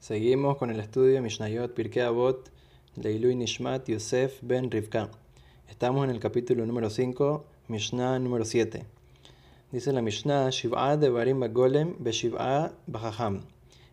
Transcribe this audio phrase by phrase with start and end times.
[0.00, 2.50] Seguimos con el estudio Mishnayot Pirkei Avot
[2.96, 5.10] Leilui Nishmat Yosef Ben Rivka.
[5.68, 8.86] Estamos en el capítulo número 5, Mishnah número 7.
[9.70, 13.42] Dice la Mishnah, Shiv'a de Barim Bagolem Beshiv'a Bajaham.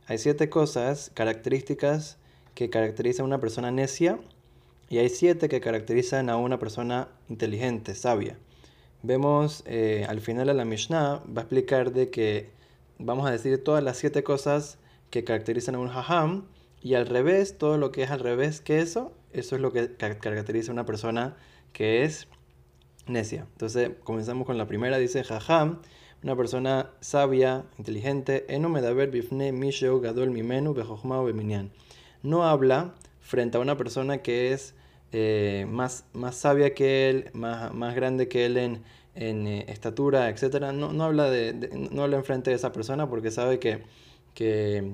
[0.08, 2.16] Hay siete cosas, características
[2.56, 4.18] que caracterizan a una persona necia
[4.88, 8.38] y hay siete que caracterizan a una persona inteligente, sabia.
[9.04, 12.50] Vemos eh, al final de la Mishnah, va a explicar de que
[12.98, 14.80] vamos a decir todas las siete cosas
[15.10, 16.46] que caracterizan a un hajam
[16.82, 19.96] y al revés, todo lo que es al revés que eso, eso es lo que
[19.96, 21.36] caracteriza a una persona
[21.74, 22.28] que es
[23.08, 23.48] necia.
[23.54, 25.80] Entonces, comenzamos con la primera, dice hajam,
[26.24, 28.46] una persona sabia, inteligente,
[32.24, 34.74] No habla frente a una persona que es
[35.12, 38.84] eh, más, más sabia que él, más, más grande que él en,
[39.16, 40.72] en eh, estatura, etc.
[40.74, 41.54] No, no, habla de,
[41.92, 43.84] no habla enfrente de esa persona porque sabe que
[44.38, 44.94] que,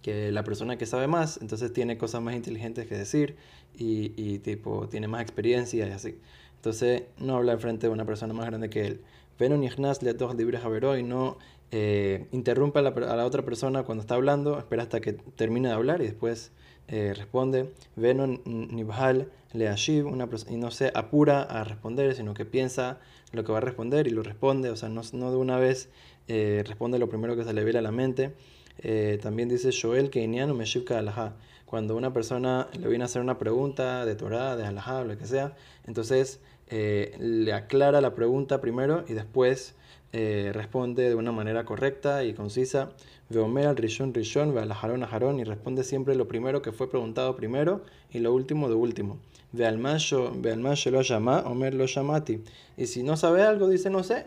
[0.00, 3.36] que, la persona que sabe más, entonces tiene cosas más inteligentes que decir
[3.76, 6.18] y, y tipo tiene más experiencia y así.
[6.56, 9.00] Entonces no habla frente de una persona más grande que él.
[9.38, 11.36] Veno le y no
[11.72, 15.68] eh, interrumpa a la, a la, otra persona cuando está hablando, espera hasta que termine
[15.68, 16.50] de hablar y después
[16.88, 17.70] eh, responde.
[17.96, 22.98] Veno nibhal le ashiv, una y no se apura a responder, sino que piensa
[23.32, 25.90] lo que va a responder y lo responde, o sea, no, no de una vez
[26.28, 28.32] eh, responde lo primero que se le viene a la mente.
[28.78, 31.34] Eh, también dice Joel que Iniano Meshivka Alajá.
[31.66, 35.26] Cuando una persona le viene a hacer una pregunta de Torah, de Alajá, lo que
[35.26, 39.74] sea, entonces eh, le aclara la pregunta primero y después
[40.12, 42.90] eh, responde de una manera correcta y concisa.
[43.30, 47.34] Veomer al Rishon Rishon, ve al Ajarón y responde siempre lo primero que fue preguntado
[47.34, 49.18] primero y lo último de último.
[49.52, 52.42] Ve al Mayo, ve lo llama, Omer lo llamati.
[52.76, 54.26] Y si no sabe algo, dice no sé,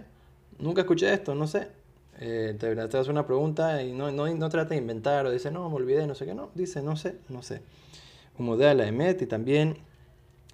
[0.58, 1.77] nunca escuché esto, no sé
[2.20, 5.52] eh, te, te hace una pregunta y no, no, no, trata de inventar o dice,
[5.52, 7.62] no, me olvidé, no sé qué, no, dice, no sé, no sé.
[8.40, 9.78] Un modelo la emet y también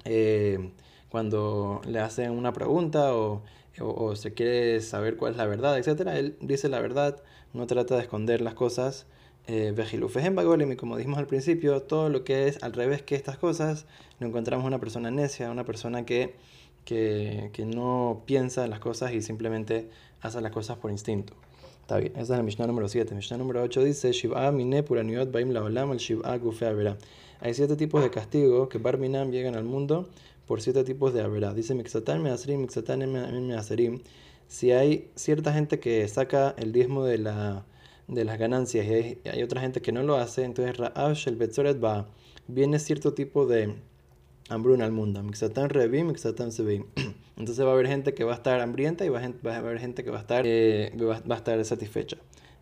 [0.06, 0.72] eh,
[1.10, 3.44] cuando le hacen una pregunta o,
[3.80, 7.24] o, se quiere saber cuál es la verdad, etcétera, él dice la verdad,
[7.54, 9.06] no trata de esconder las cosas.
[9.48, 13.86] Eh, y como dijimos al principio, todo lo que es al revés que estas cosas,
[14.20, 16.36] lo encontramos una persona necia, una persona que,
[16.86, 19.90] que, que no piensa en las cosas y simplemente
[20.22, 21.34] hace las cosas por instinto.
[21.84, 23.14] Está bien, esa es la Mishnah número 7.
[23.14, 26.66] Mishnah número 8 dice: Shiv'a mine puraniot baim laolam al Shiv'a gufe.
[27.42, 30.08] Hay siete tipos de castigo que Barminam llegan al mundo
[30.48, 31.54] por siete tipos de avera.
[31.54, 33.00] Dice Mixatan measerim, Mixatan
[33.48, 34.00] measerim.
[34.48, 37.66] Si hay cierta gente que saca el diezmo de, la,
[38.08, 41.84] de las ganancias y hay, hay, otra gente que no lo hace, entonces Ra'av betzoret
[41.84, 42.08] va.
[42.48, 43.76] Viene cierto tipo de
[44.48, 45.22] hambruna al mundo.
[45.22, 46.86] Mixatan revim, mixatan sevim.
[47.38, 50.04] Entonces va a haber gente que va a estar hambrienta y va a, haber gente
[50.04, 52.18] que va a estar, eh, va, a estar satisfecha.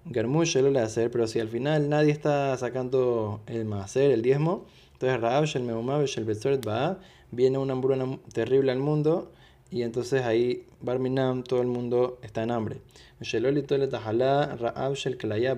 [0.06, 5.20] Garmush le hacer, pero si al final nadie está sacando el macer, el diezmo, entonces
[5.20, 7.00] Raab, el Meumab, el Betzoret va,
[7.32, 9.32] viene una hambruna terrible al mundo
[9.70, 12.82] y entonces ahí Barminam, todo el mundo está en hambre.
[13.20, 14.94] Raab,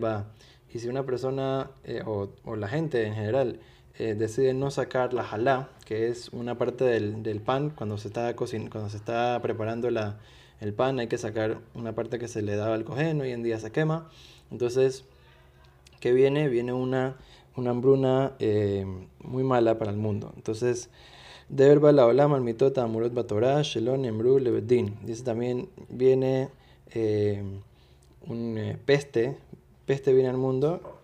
[0.04, 0.26] va.
[0.74, 3.60] Y si una persona eh, o, o la gente en general
[4.00, 8.08] eh, decide no sacar la jalá, que es una parte del, del pan, cuando se
[8.08, 10.18] está, cuando se está preparando la,
[10.62, 13.44] el pan hay que sacar una parte que se le daba al cojín, hoy en
[13.44, 14.10] día se quema.
[14.50, 15.06] Entonces,
[16.00, 16.50] ¿qué viene?
[16.50, 17.18] Viene una,
[17.56, 18.86] una hambruna eh,
[19.20, 20.34] muy mala para el mundo.
[20.36, 20.90] Entonces,
[21.50, 24.98] Deber la olama mitota amurot batorah shelon emru levedin.
[25.04, 26.50] Dice también, viene
[26.96, 27.44] eh,
[28.28, 29.38] un peste,
[29.86, 31.00] peste viene al mundo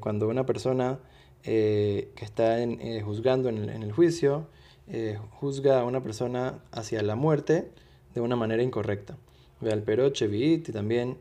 [0.00, 0.98] cuando una persona
[1.44, 4.46] eh, que está eh, juzgando en el, juicio,
[4.86, 7.70] eh, juzga a una persona hacia la muerte
[8.14, 9.16] de una manera incorrecta.
[9.60, 11.18] Ve al peroche, y también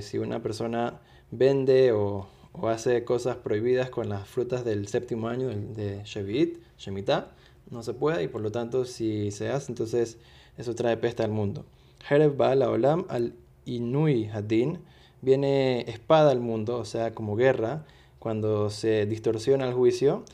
[0.00, 1.00] si una persona
[1.30, 2.28] vende o,
[2.62, 7.32] hace cosas prohibidas con las frutas del séptimo año de Shevit, Shemitah,
[7.70, 10.18] no se puede y por lo tanto si se hace, entonces
[10.58, 11.64] eso trae peste al mundo.
[12.04, 13.34] Jereb Baal Olam al
[13.66, 14.80] Inui Hadin,
[15.22, 17.84] viene espada al mundo, o sea, como guerra,
[18.20, 20.24] cuando se distorsiona el juicio,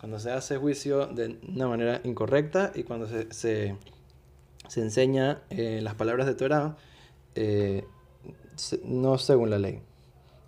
[0.00, 3.76] cuando se hace juicio de una manera incorrecta y cuando se, se,
[4.66, 6.76] se enseña eh, las palabras de Torah
[7.34, 7.84] eh,
[8.84, 9.80] no según la ley.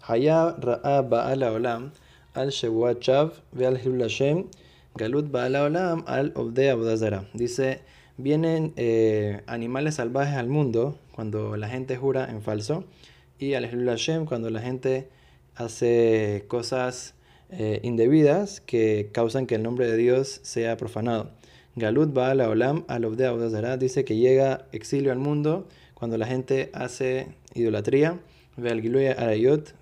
[0.03, 1.93] Haya ra'a ba'ala olam
[2.35, 4.47] al shebuat chav ve'al Hashem
[4.97, 7.29] galut ba'ala olam al obde abodazara.
[7.35, 7.81] Dice,
[8.17, 12.85] vienen eh, animales salvajes al mundo cuando la gente jura en falso
[13.45, 15.09] y al Hashem cuando la gente
[15.55, 17.15] hace cosas
[17.51, 21.31] eh, indebidas que causan que el nombre de Dios sea profanado.
[21.77, 28.19] Galut Baal Olam al dice que llega exilio al mundo cuando la gente hace idolatría
[28.57, 29.75] ve al Giluy Arayot,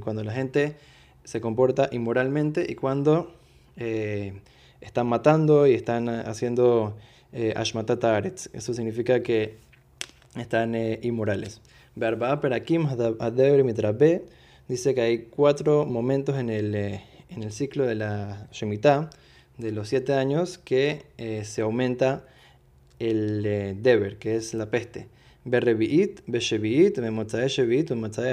[0.00, 0.76] cuando la gente
[1.24, 3.34] se comporta inmoralmente y cuando
[3.76, 4.40] eh,
[4.80, 6.96] están matando y están haciendo
[7.32, 7.54] eh.
[8.52, 9.58] Eso significa que
[10.36, 11.60] están eh, inmorales.
[11.96, 12.86] Verba Perakim
[13.64, 14.26] Mitrabe
[14.68, 19.10] dice que hay cuatro momentos en el, eh, en el ciclo de la Shemitah,
[19.58, 22.26] de los siete años, que eh, se aumenta
[22.98, 25.08] el eh, Deber, que es la peste.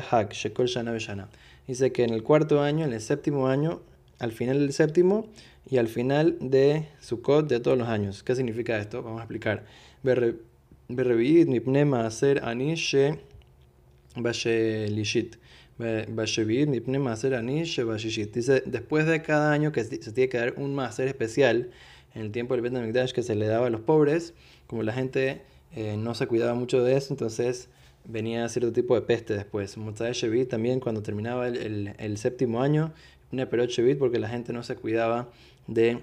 [0.02, 0.34] Hak.
[1.68, 3.82] Dice que en el cuarto año, en el séptimo año,
[4.20, 5.28] al final del séptimo
[5.70, 8.24] y al final de Sukkot de todos los años.
[8.24, 9.04] ¿Qué significa esto?
[9.04, 9.64] Vamos a explicar.
[10.90, 13.18] Berrebiit, Mipne Maaser Ani She
[14.16, 15.38] Bashelishit.
[18.34, 21.72] Dice, después de cada año que se tiene que dar un maser especial,
[22.14, 24.34] en el tiempo del Bet que se le daba a los pobres,
[24.68, 25.42] como la gente
[25.76, 27.70] eh, no se cuidaba mucho de eso, entonces
[28.06, 29.76] venía cierto tipo de peste después.
[29.76, 32.94] Shevit también cuando terminaba el, el, séptimo año,
[33.32, 35.30] una perot porque la gente no se cuidaba
[35.68, 36.00] de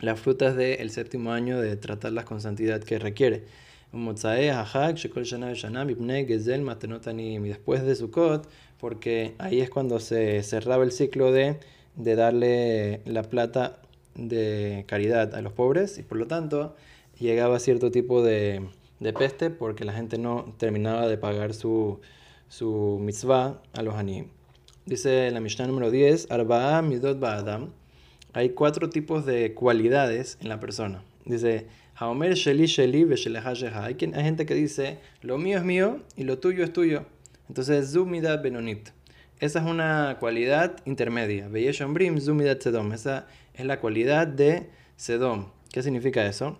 [0.00, 3.44] las frutas del séptimo año, de tratarlas con santidad que requiere.
[7.44, 8.48] Y después de Sukkot,
[8.80, 11.58] porque ahí es cuando se cerraba el ciclo de,
[11.96, 13.78] de darle la plata
[14.14, 16.76] de caridad a los pobres y por lo tanto
[17.18, 18.68] llegaba cierto tipo de,
[19.00, 22.00] de peste porque la gente no terminaba de pagar su,
[22.48, 24.28] su mitzvah a los anim.
[24.86, 27.70] Dice la Mishnah número 10, Arba'a midot ba'adam.
[28.32, 31.02] Hay cuatro tipos de cualidades en la persona.
[31.24, 33.94] Dice, Haomer sheli sheli Hay
[34.24, 37.04] gente que dice, lo mío es mío y lo tuyo es tuyo.
[37.48, 38.88] Entonces, Zumida Benonit.
[39.38, 41.48] Esa es una cualidad intermedia.
[41.48, 42.92] Brim Zumidat Sedom.
[42.92, 45.50] Esa es la cualidad de Sedom.
[45.72, 46.58] ¿Qué significa eso?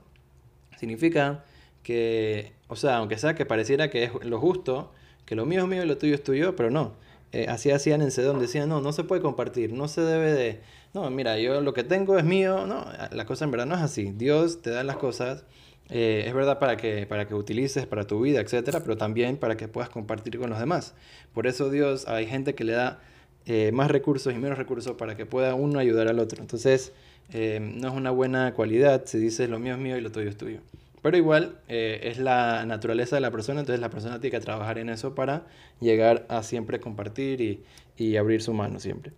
[0.78, 1.44] Significa
[1.82, 4.92] que, o sea, aunque sea que pareciera que es lo justo,
[5.24, 6.94] que lo mío es mío y lo tuyo es tuyo, pero no.
[7.32, 10.60] Eh, así hacían en Sedom, decían, no, no se puede compartir, no se debe de,
[10.94, 13.82] no, mira, yo lo que tengo es mío, no, la cosa en verdad no es
[13.82, 14.12] así.
[14.12, 15.44] Dios te da las cosas
[15.90, 19.56] eh, es verdad para que, para que utilices para tu vida, etcétera, pero también para
[19.56, 20.94] que puedas compartir con los demás.
[21.34, 23.00] Por eso Dios, hay gente que le da
[23.46, 26.40] eh, más recursos y menos recursos para que pueda uno ayudar al otro.
[26.40, 26.92] Entonces,
[27.32, 30.28] eh, no es una buena cualidad si dices lo mío es mío y lo tuyo
[30.28, 30.60] es tuyo.
[31.02, 34.88] Pero igual es la naturaleza de la persona, entonces la persona tiene que trabajar en
[34.88, 35.46] eso para
[35.78, 37.62] llegar a siempre compartir y,
[37.98, 39.12] y abrir su mano siempre.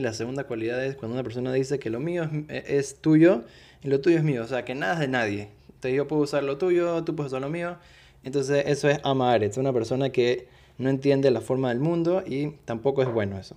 [0.00, 3.44] La segunda cualidad es cuando una persona dice que lo mío es, tuyo
[3.82, 5.48] y lo tuyo es mío, o sea, que nada es de nadie.
[5.68, 7.76] Entonces yo puedo usar lo tuyo, tú puedes usar lo mío.
[8.24, 12.50] Entonces eso es amar, es una persona que no entiende la forma del mundo y
[12.64, 13.56] tampoco es bueno eso.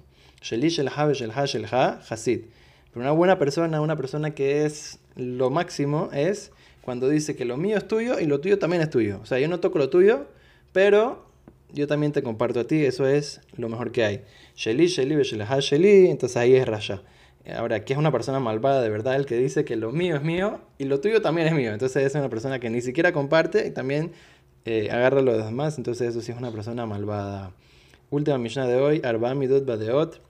[2.92, 6.52] Pero una buena persona, una persona que es lo máximo, es
[6.82, 9.20] cuando dice que lo mío es tuyo y lo tuyo también es tuyo.
[9.22, 10.28] O sea, yo no toco lo tuyo,
[10.74, 11.31] pero
[11.74, 14.22] yo también te comparto a ti, eso es lo mejor que hay.
[14.56, 17.02] Sheli, Sheli, Sheli, entonces ahí es Rasha.
[17.56, 19.16] Ahora, ¿qué es una persona malvada de verdad?
[19.16, 21.74] El que dice que lo mío es mío y lo tuyo también es mío.
[21.74, 24.12] Entonces es una persona que ni siquiera comparte y también
[24.66, 25.78] eh, agarra lo demás.
[25.78, 27.52] Entonces eso sí es una persona malvada.
[28.12, 30.22] Última misión de hoy, Arba Midot Badeot.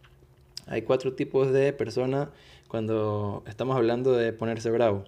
[0.67, 2.29] Hay cuatro tipos de personas
[2.69, 5.03] cuando estamos hablando de ponerse bravo.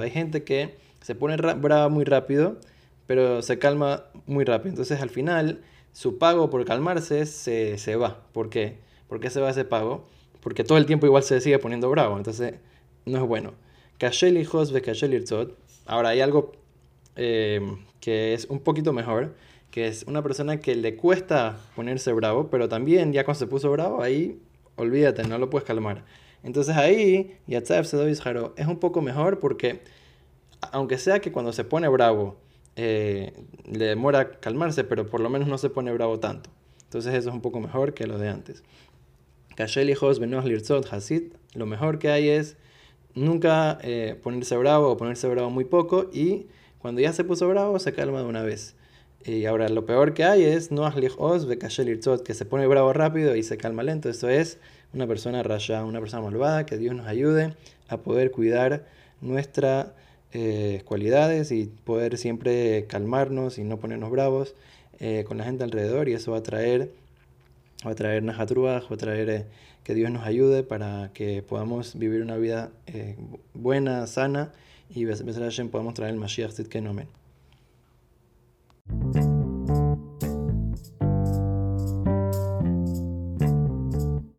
[0.00, 2.58] Hay gente que se pone brava muy rápido,
[3.06, 4.70] pero se calma muy rápido.
[4.70, 8.26] Entonces al final su pago por calmarse se, se va.
[8.32, 8.78] ¿Por qué?
[9.08, 10.06] ¿Por qué se va ese pago?
[10.40, 12.54] Porque todo el tiempo igual se sigue poniendo bravo, entonces
[13.04, 13.54] no es bueno.
[15.86, 16.52] Ahora hay algo
[17.16, 17.60] eh,
[18.00, 19.34] que es un poquito mejor,
[19.70, 23.70] que es una persona que le cuesta ponerse bravo, pero también ya cuando se puso
[23.70, 24.40] bravo, ahí
[24.76, 26.04] olvídate, no lo puedes calmar.
[26.42, 29.82] Entonces ahí, Yatzav es un poco mejor porque,
[30.72, 32.36] aunque sea que cuando se pone bravo,
[32.76, 33.32] eh,
[33.70, 36.50] le demora calmarse, pero por lo menos no se pone bravo tanto.
[36.84, 38.62] Entonces eso es un poco mejor que lo de antes.
[39.88, 42.56] hijos Lirzot Hasid, lo mejor que hay es
[43.14, 46.46] nunca eh, ponerse bravo o ponerse bravo muy poco y
[46.78, 48.74] cuando ya se puso bravo se calma de una vez.
[49.24, 53.44] Y ahora lo peor que hay es Lichos Lirzot, que se pone bravo rápido y
[53.44, 54.08] se calma lento.
[54.08, 54.58] Eso es
[54.92, 57.54] una persona raya, una persona malvada, que Dios nos ayude
[57.88, 58.84] a poder cuidar
[59.20, 59.94] nuestra
[60.32, 64.54] eh, cualidades y poder siempre calmarnos y no ponernos bravos
[65.00, 66.90] eh, con la gente alrededor y eso va a traer
[67.86, 69.46] va a traer Najatrúas, va a traer eh,
[69.84, 73.16] que Dios nos ayude para que podamos vivir una vida eh,
[73.54, 74.52] buena, sana
[74.94, 75.04] y
[75.70, 77.08] podamos traer el Mashiach Tzidkenomen.